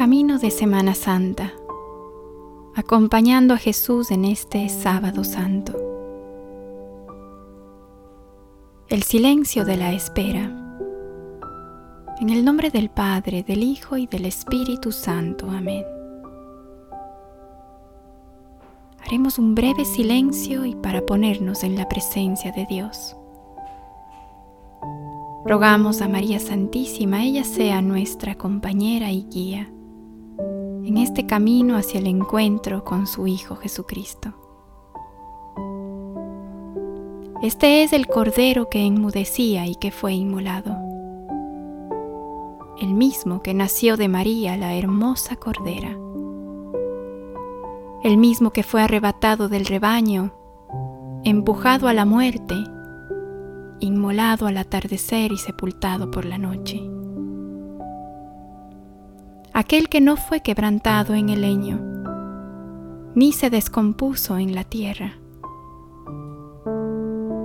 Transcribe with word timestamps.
camino 0.00 0.38
de 0.38 0.50
Semana 0.50 0.94
Santa, 0.94 1.52
acompañando 2.74 3.52
a 3.52 3.58
Jesús 3.58 4.10
en 4.10 4.24
este 4.24 4.66
sábado 4.70 5.24
santo. 5.24 5.76
El 8.88 9.02
silencio 9.02 9.66
de 9.66 9.76
la 9.76 9.92
espera. 9.92 10.56
En 12.18 12.30
el 12.30 12.46
nombre 12.46 12.70
del 12.70 12.88
Padre, 12.88 13.42
del 13.42 13.62
Hijo 13.62 13.98
y 13.98 14.06
del 14.06 14.24
Espíritu 14.24 14.90
Santo. 14.90 15.50
Amén. 15.50 15.84
Haremos 19.04 19.38
un 19.38 19.54
breve 19.54 19.84
silencio 19.84 20.64
y 20.64 20.76
para 20.76 21.04
ponernos 21.04 21.62
en 21.62 21.76
la 21.76 21.86
presencia 21.90 22.52
de 22.52 22.64
Dios. 22.64 23.18
Rogamos 25.44 26.00
a 26.00 26.08
María 26.08 26.40
Santísima, 26.40 27.22
ella 27.22 27.44
sea 27.44 27.82
nuestra 27.82 28.34
compañera 28.36 29.12
y 29.12 29.24
guía 29.24 29.70
en 30.84 30.98
este 30.98 31.26
camino 31.26 31.76
hacia 31.76 32.00
el 32.00 32.06
encuentro 32.06 32.84
con 32.84 33.06
su 33.06 33.26
Hijo 33.26 33.56
Jesucristo. 33.56 34.34
Este 37.42 37.82
es 37.82 37.92
el 37.92 38.06
Cordero 38.06 38.68
que 38.68 38.84
enmudecía 38.84 39.66
y 39.66 39.74
que 39.76 39.90
fue 39.90 40.12
inmolado, 40.12 40.76
el 42.78 42.92
mismo 42.92 43.42
que 43.42 43.54
nació 43.54 43.96
de 43.96 44.08
María, 44.08 44.56
la 44.56 44.74
hermosa 44.74 45.36
Cordera, 45.36 45.96
el 48.02 48.16
mismo 48.18 48.50
que 48.50 48.62
fue 48.62 48.82
arrebatado 48.82 49.48
del 49.48 49.64
rebaño, 49.66 50.34
empujado 51.24 51.88
a 51.88 51.94
la 51.94 52.04
muerte, 52.04 52.54
inmolado 53.80 54.46
al 54.46 54.58
atardecer 54.58 55.32
y 55.32 55.38
sepultado 55.38 56.10
por 56.10 56.24
la 56.26 56.38
noche. 56.38 56.99
Aquel 59.60 59.90
que 59.90 60.00
no 60.00 60.16
fue 60.16 60.40
quebrantado 60.40 61.12
en 61.12 61.28
el 61.28 61.42
leño, 61.42 61.78
ni 63.14 63.30
se 63.34 63.50
descompuso 63.50 64.38
en 64.38 64.54
la 64.54 64.64
tierra. 64.64 65.18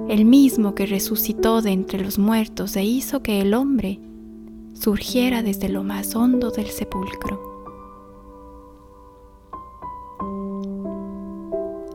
El 0.08 0.24
mismo 0.24 0.76
que 0.76 0.86
resucitó 0.86 1.62
de 1.62 1.72
entre 1.72 2.02
los 2.02 2.18
muertos 2.18 2.78
e 2.78 2.86
hizo 2.86 3.22
que 3.22 3.42
el 3.42 3.54
hombre 3.54 4.00
surgiera 4.72 5.44
desde 5.44 5.68
lo 5.68 5.84
más 5.84 6.16
hondo 6.16 6.52
del 6.52 6.68
sepulcro. 6.68 7.38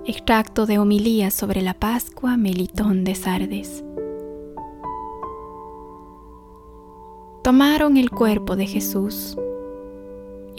Extracto 0.04 0.66
de 0.66 0.78
homilía 0.78 1.30
sobre 1.30 1.62
la 1.62 1.72
Pascua 1.72 2.36
Melitón 2.36 3.04
de 3.04 3.14
Sardes. 3.14 3.82
Tomaron 7.42 7.96
el 7.96 8.10
cuerpo 8.10 8.54
de 8.54 8.66
Jesús 8.66 9.38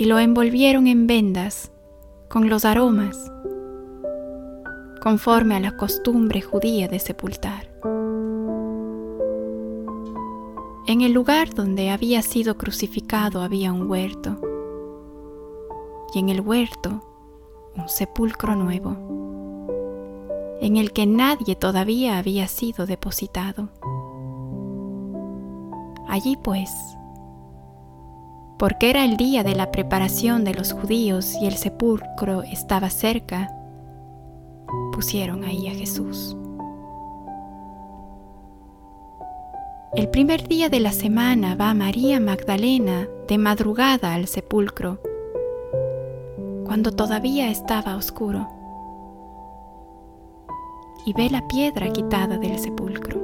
y 0.02 0.06
lo 0.06 0.18
envolvieron 0.18 0.88
en 0.88 1.06
vendas 1.06 1.72
con 2.28 2.50
los 2.50 2.66
aromas, 2.66 3.32
conforme 5.00 5.56
a 5.56 5.60
la 5.60 5.78
costumbre 5.78 6.42
judía 6.42 6.88
de 6.88 6.98
sepultar. 6.98 7.72
En 10.88 11.02
el 11.02 11.12
lugar 11.12 11.54
donde 11.54 11.92
había 11.92 12.24
sido 12.24 12.58
crucificado 12.58 13.44
había 13.44 13.72
un 13.72 13.88
huerto, 13.88 14.42
y 16.16 16.18
en 16.18 16.30
el 16.30 16.42
huerto 16.42 17.04
un 17.78 17.88
sepulcro 17.88 18.56
nuevo, 18.56 18.98
en 20.62 20.78
el 20.78 20.94
que 20.94 21.06
nadie 21.06 21.56
todavía 21.56 22.18
había 22.18 22.48
sido 22.48 22.88
depositado. 22.88 23.70
Allí 26.08 26.40
pues, 26.44 26.72
porque 28.62 28.92
era 28.92 29.04
el 29.06 29.18
día 29.18 29.44
de 29.44 29.56
la 29.56 29.72
preparación 29.72 30.44
de 30.44 30.54
los 30.54 30.72
judíos 30.72 31.34
y 31.42 31.48
el 31.48 31.56
sepulcro 31.56 32.44
estaba 32.44 32.92
cerca, 32.92 33.52
pusieron 34.94 35.44
ahí 35.44 35.68
a 35.68 35.72
Jesús. 35.72 36.38
El 39.96 40.10
primer 40.10 40.48
día 40.48 40.70
de 40.70 40.80
la 40.80 40.92
semana 40.92 41.56
va 41.56 41.74
María 41.74 42.20
Magdalena 42.20 43.08
de 43.28 43.40
madrugada 43.40 44.14
al 44.14 44.28
sepulcro, 44.28 45.02
cuando 46.64 46.92
todavía 46.92 47.50
estaba 47.50 47.96
oscuro, 47.96 48.48
y 51.08 51.14
ve 51.14 51.32
la 51.32 51.48
piedra 51.48 51.92
quitada 51.92 52.38
del 52.38 52.60
sepulcro. 52.60 53.20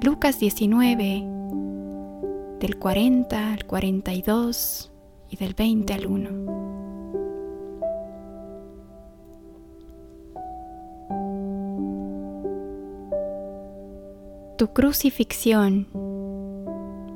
Lucas 0.00 0.38
19, 0.38 1.37
del 2.60 2.78
40 2.78 3.52
al 3.52 3.64
42 3.64 4.92
y 5.30 5.36
del 5.36 5.54
20 5.54 5.94
al 5.94 6.06
1. 6.06 6.68
Tu 14.56 14.68
crucifixión 14.72 15.86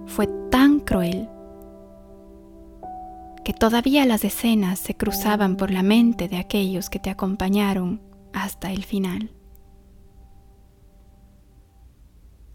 fue 0.06 0.28
tan 0.50 0.78
cruel 0.78 1.28
que 3.44 3.52
todavía 3.52 4.06
las 4.06 4.22
escenas 4.25 4.78
se 4.78 4.94
cruzaban 4.94 5.56
por 5.56 5.72
la 5.72 5.82
mente 5.82 6.28
de 6.28 6.36
aquellos 6.36 6.88
que 6.88 7.00
te 7.00 7.10
acompañaron 7.10 8.00
hasta 8.32 8.70
el 8.70 8.84
final. 8.84 9.31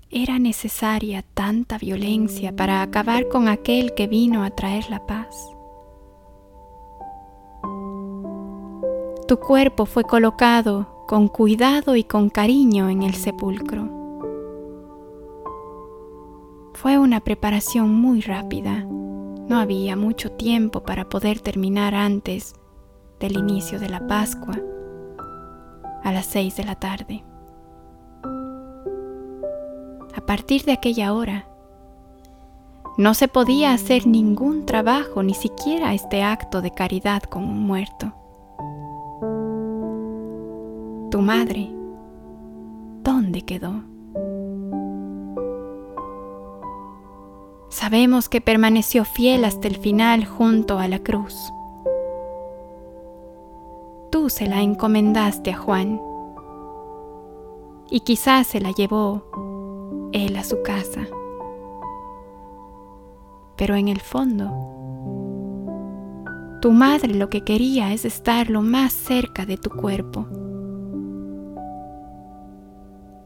¿Era 0.09 0.39
necesaria 0.39 1.21
tanta 1.33 1.77
violencia 1.77 2.55
para 2.55 2.81
acabar 2.81 3.27
con 3.27 3.49
aquel 3.49 3.93
que 3.93 4.07
vino 4.07 4.43
a 4.43 4.51
traer 4.51 4.89
la 4.89 5.05
paz? 5.05 5.35
Tu 9.27 9.37
cuerpo 9.37 9.85
fue 9.85 10.05
colocado 10.05 11.03
con 11.07 11.27
cuidado 11.27 11.97
y 11.97 12.05
con 12.05 12.29
cariño 12.29 12.89
en 12.89 13.03
el 13.03 13.15
sepulcro. 13.15 13.89
Fue 16.73 16.97
una 16.97 17.19
preparación 17.19 17.93
muy 17.93 18.21
rápida. 18.21 18.85
No 18.85 19.57
había 19.57 19.97
mucho 19.97 20.31
tiempo 20.31 20.83
para 20.83 21.09
poder 21.09 21.41
terminar 21.41 21.93
antes 21.93 22.53
del 23.19 23.35
inicio 23.35 23.77
de 23.77 23.89
la 23.89 24.07
Pascua, 24.07 24.57
a 26.01 26.13
las 26.13 26.27
seis 26.27 26.55
de 26.55 26.63
la 26.63 26.75
tarde 26.75 27.25
partir 30.27 30.63
de 30.65 30.73
aquella 30.73 31.13
hora. 31.13 31.47
No 32.97 33.13
se 33.13 33.27
podía 33.27 33.73
hacer 33.73 34.05
ningún 34.05 34.65
trabajo, 34.65 35.23
ni 35.23 35.33
siquiera 35.33 35.93
este 35.93 36.21
acto 36.21 36.61
de 36.61 36.71
caridad 36.71 37.23
con 37.23 37.43
un 37.43 37.65
muerto. 37.65 38.13
Tu 41.09 41.21
madre, 41.21 41.71
¿dónde 43.03 43.43
quedó? 43.43 43.83
Sabemos 47.69 48.27
que 48.27 48.41
permaneció 48.41 49.05
fiel 49.05 49.45
hasta 49.45 49.67
el 49.67 49.77
final 49.77 50.25
junto 50.25 50.77
a 50.77 50.87
la 50.87 50.99
cruz. 50.99 51.53
Tú 54.11 54.29
se 54.29 54.47
la 54.47 54.61
encomendaste 54.61 55.51
a 55.51 55.57
Juan 55.57 56.01
y 57.89 58.01
quizás 58.01 58.47
se 58.47 58.59
la 58.59 58.71
llevó 58.71 59.23
él 60.11 60.35
a 60.35 60.43
su 60.43 60.61
casa. 60.61 61.07
Pero 63.57 63.75
en 63.75 63.87
el 63.87 63.99
fondo, 63.99 64.51
tu 66.61 66.71
madre 66.71 67.13
lo 67.13 67.29
que 67.29 67.41
quería 67.41 67.93
es 67.93 68.05
estar 68.05 68.49
lo 68.49 68.61
más 68.61 68.93
cerca 68.93 69.45
de 69.45 69.57
tu 69.57 69.69
cuerpo. 69.69 70.27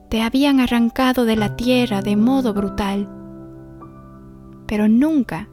Te 0.09 0.21
habían 0.21 0.59
arrancado 0.59 1.25
de 1.25 1.35
la 1.35 1.55
tierra 1.55 2.01
de 2.01 2.15
modo 2.15 2.53
brutal, 2.53 3.09
pero 4.67 4.87
nunca 4.87 5.47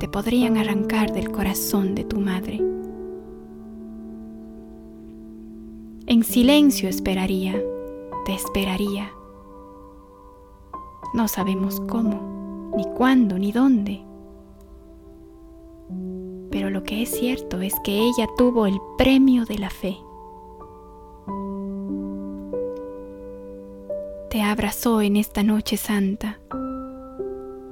te 0.00 0.08
podrían 0.08 0.56
arrancar 0.56 1.12
del 1.12 1.30
corazón 1.30 1.94
de 1.94 2.04
tu 2.04 2.20
madre. 2.20 2.62
En 6.06 6.22
silencio 6.22 6.88
esperaría, 6.88 7.60
te 8.24 8.34
esperaría 8.34 9.10
no 11.14 11.28
sabemos 11.28 11.80
cómo, 11.88 12.72
ni 12.76 12.84
cuándo, 12.94 13.38
ni 13.38 13.52
dónde. 13.52 14.02
Pero 16.50 16.70
lo 16.70 16.82
que 16.82 17.02
es 17.02 17.10
cierto 17.10 17.60
es 17.60 17.74
que 17.84 17.98
ella 17.98 18.26
tuvo 18.36 18.66
el 18.66 18.78
premio 18.98 19.44
de 19.44 19.58
la 19.58 19.70
fe. 19.70 19.96
Te 24.30 24.42
abrazó 24.42 25.00
en 25.00 25.16
esta 25.16 25.42
noche 25.42 25.76
santa, 25.76 26.40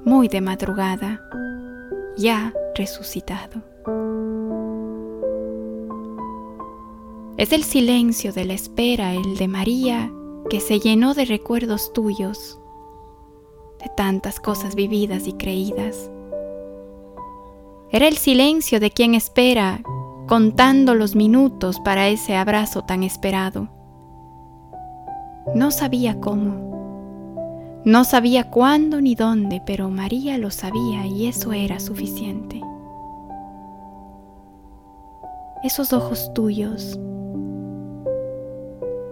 muy 0.04 0.28
de 0.28 0.40
madrugada, 0.40 1.20
ya 2.16 2.52
resucitado. 2.74 3.62
Es 7.36 7.52
el 7.52 7.64
silencio 7.64 8.32
de 8.32 8.44
la 8.44 8.54
espera, 8.54 9.14
el 9.14 9.36
de 9.36 9.48
María, 9.48 10.12
que 10.48 10.60
se 10.60 10.78
llenó 10.78 11.14
de 11.14 11.24
recuerdos 11.24 11.92
tuyos 11.92 12.60
de 13.84 13.90
tantas 13.90 14.40
cosas 14.40 14.74
vividas 14.74 15.28
y 15.28 15.34
creídas, 15.34 16.10
Era 17.90 18.08
el 18.08 18.16
silencio 18.16 18.80
de 18.80 18.90
quien 18.90 19.14
espera, 19.14 19.80
contando 20.26 20.96
los 20.96 21.14
minutos 21.14 21.78
para 21.78 22.08
ese 22.08 22.34
abrazo 22.34 22.82
tan 22.82 23.04
esperado. 23.04 23.68
No 25.54 25.70
sabía 25.70 26.18
cómo, 26.18 27.82
no 27.84 28.02
sabía 28.04 28.50
cuándo 28.50 29.00
ni 29.00 29.14
dónde, 29.14 29.62
pero 29.64 29.90
María 29.90 30.38
lo 30.38 30.50
sabía 30.50 31.06
y 31.06 31.26
eso 31.26 31.52
era 31.52 31.78
suficiente. 31.78 32.60
Esos 35.62 35.92
ojos 35.92 36.32
tuyos, 36.34 36.98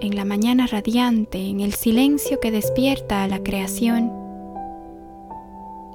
en 0.00 0.16
la 0.16 0.24
mañana 0.24 0.66
radiante, 0.66 1.46
en 1.46 1.60
el 1.60 1.74
silencio 1.74 2.40
que 2.40 2.50
despierta 2.50 3.22
a 3.22 3.28
la 3.28 3.44
creación, 3.44 4.21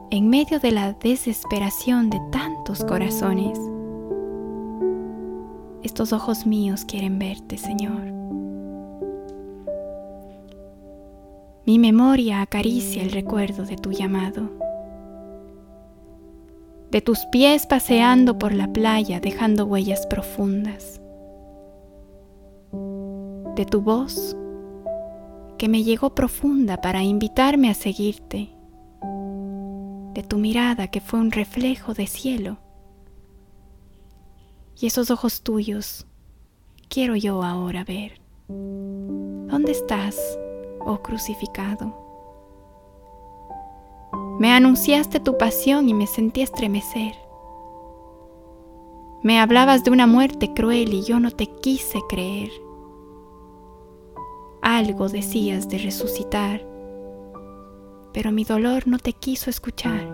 en 0.09 0.30
medio 0.30 0.59
de 0.59 0.71
la 0.71 0.94
desesperación 0.94 2.09
de 2.09 2.19
tantos 2.31 2.83
corazones. 2.83 3.59
Estos 5.83 6.13
ojos 6.13 6.45
míos 6.45 6.86
quieren 6.86 7.19
verte, 7.19 7.57
Señor. 7.57 8.01
Mi 11.65 11.80
memoria 11.80 12.42
acaricia 12.42 13.04
el 13.04 13.12
recuerdo 13.12 13.65
de 13.65 13.75
tu 13.75 13.92
llamado, 13.92 14.50
de 16.92 17.01
tus 17.01 17.25
pies 17.31 17.68
paseando 17.68 18.39
por 18.39 18.54
la 18.54 18.71
playa 18.71 19.19
dejando 19.19 19.65
huellas 19.65 20.07
profundas 20.07 21.01
de 23.57 23.65
tu 23.65 23.81
voz 23.81 24.38
que 25.57 25.68
me 25.68 25.83
llegó 25.83 26.13
profunda 26.13 26.80
para 26.80 27.04
invitarme 27.04 27.69
a 27.69 27.74
seguirte, 27.74 28.56
de 30.18 30.24
tu 30.24 30.40
mirada 30.40 30.88
que 30.88 31.00
fue 31.00 31.19
un 31.19 31.31
reflejo 31.31 31.94
de 31.94 32.08
cielo. 32.08 32.58
Y 34.81 34.88
esos 34.88 35.12
ojos 35.12 35.44
tuyos 35.44 36.08
quiero 36.90 37.16
yo 37.16 37.44
ahora 37.44 37.84
ver. 37.84 38.19
¿Dónde 38.48 39.74
estás, 39.74 40.18
oh 40.80 41.04
crucificado? 41.04 41.96
Me 44.40 44.52
anunciaste 44.54 45.19
tu 45.19 45.38
pasión 45.38 45.88
y 45.88 45.94
me 45.94 46.08
sentí 46.08 46.42
estremecer. 46.42 47.14
Me 49.22 49.40
hablabas 49.40 49.84
de 49.84 49.92
una 49.92 50.08
muerte 50.08 50.52
cruel 50.56 50.96
y 50.96 51.04
yo 51.04 51.19
no 51.19 51.30
te 51.30 51.46
quise 51.46 52.00
creer 52.10 52.50
algo 54.68 55.08
decías 55.08 55.69
de 55.69 55.78
resucitar, 55.78 56.62
pero 58.13 58.31
mi 58.31 58.44
dolor 58.44 58.88
no 58.88 58.98
te 59.00 59.13
quiso 59.13 59.50
escuchar. 59.50 60.07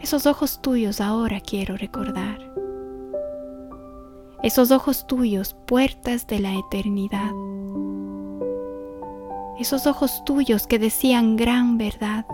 Esos 0.00 0.26
ojos 0.26 0.62
tuyos 0.62 1.00
ahora 1.00 1.40
quiero 1.40 1.76
recordar. 1.76 2.38
Esos 4.42 4.70
ojos 4.70 5.06
tuyos, 5.06 5.54
puertas 5.66 6.26
de 6.28 6.38
la 6.38 6.54
eternidad. 6.54 7.32
Esos 9.58 9.88
ojos 9.88 10.22
tuyos 10.24 10.68
que 10.68 10.78
decían 10.78 11.34
gran 11.34 11.76
verdad. 11.78 12.24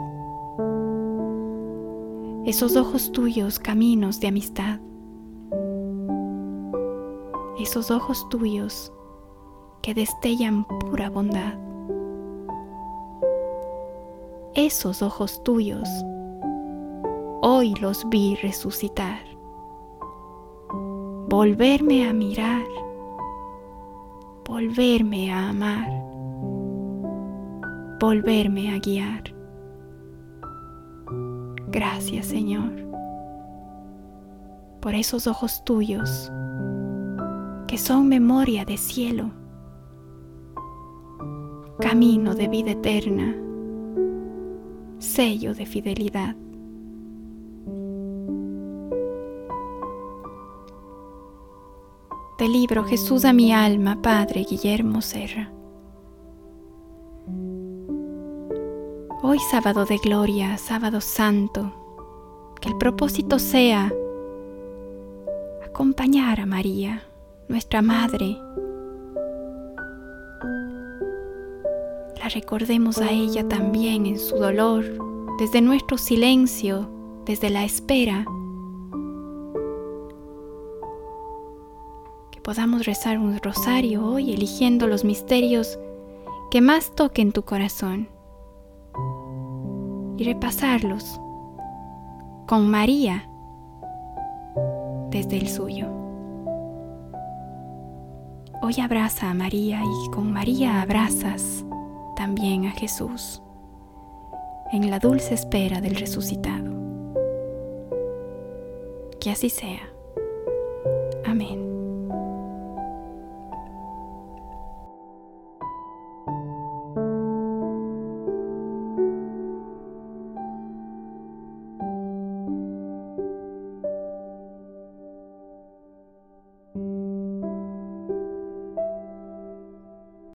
Esos 2.44 2.76
ojos 2.76 3.10
tuyos, 3.12 3.58
caminos 3.58 4.20
de 4.20 4.28
amistad. 4.28 4.78
Esos 7.58 7.90
ojos 7.90 8.28
tuyos, 8.28 8.92
que 9.80 9.94
destellan 9.94 10.66
pura 10.80 11.08
bondad. 11.08 11.54
Esos 14.54 15.02
ojos 15.02 15.42
tuyos, 15.42 15.88
hoy 17.42 17.74
los 17.80 18.08
vi 18.08 18.36
resucitar. 18.36 19.18
Volverme 21.28 22.08
a 22.08 22.12
mirar, 22.12 22.64
volverme 24.44 25.32
a 25.32 25.48
amar, 25.48 25.88
volverme 28.00 28.74
a 28.74 28.78
guiar. 28.78 29.34
Gracias 31.68 32.26
Señor 32.26 32.72
por 34.80 34.94
esos 34.94 35.26
ojos 35.26 35.64
tuyos 35.64 36.30
que 37.66 37.78
son 37.78 38.08
memoria 38.08 38.64
de 38.64 38.76
cielo 38.76 39.30
camino 41.80 42.34
de 42.34 42.48
vida 42.48 42.70
eterna, 42.70 43.34
sello 45.04 45.54
de 45.54 45.66
fidelidad. 45.66 46.34
Del 52.38 52.52
libro 52.52 52.84
Jesús 52.84 53.24
a 53.24 53.32
mi 53.32 53.52
alma, 53.52 54.02
Padre 54.02 54.44
Guillermo 54.48 55.00
Serra. 55.02 55.52
Hoy 59.22 59.38
sábado 59.50 59.84
de 59.84 59.98
gloria, 59.98 60.58
sábado 60.58 61.00
santo, 61.00 61.72
que 62.60 62.68
el 62.70 62.76
propósito 62.76 63.38
sea 63.38 63.92
acompañar 65.64 66.40
a 66.40 66.46
María, 66.46 67.02
nuestra 67.48 67.82
Madre, 67.82 68.36
recordemos 72.28 72.98
a 72.98 73.10
ella 73.10 73.46
también 73.48 74.06
en 74.06 74.18
su 74.18 74.36
dolor, 74.36 74.84
desde 75.38 75.60
nuestro 75.60 75.98
silencio, 75.98 76.88
desde 77.26 77.50
la 77.50 77.64
espera. 77.64 78.24
Que 82.30 82.40
podamos 82.40 82.86
rezar 82.86 83.18
un 83.18 83.38
rosario 83.38 84.06
hoy 84.06 84.32
eligiendo 84.32 84.86
los 84.86 85.04
misterios 85.04 85.78
que 86.50 86.60
más 86.60 86.94
toquen 86.94 87.32
tu 87.32 87.42
corazón 87.42 88.08
y 90.16 90.24
repasarlos 90.24 91.20
con 92.46 92.70
María 92.70 93.28
desde 95.10 95.36
el 95.36 95.48
suyo. 95.48 95.88
Hoy 98.62 98.80
abraza 98.80 99.30
a 99.30 99.34
María 99.34 99.82
y 99.82 100.10
con 100.10 100.32
María 100.32 100.80
abrazas 100.80 101.64
también 102.14 102.66
a 102.66 102.70
Jesús 102.72 103.42
en 104.72 104.90
la 104.90 104.98
dulce 104.98 105.34
espera 105.34 105.80
del 105.80 105.94
resucitado. 105.94 106.72
Que 109.20 109.30
así 109.30 109.50
sea. 109.50 109.93